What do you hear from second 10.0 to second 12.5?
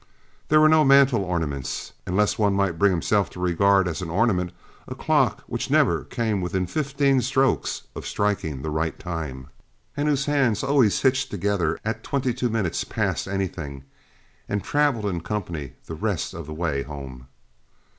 whose hands always hitched together at twenty two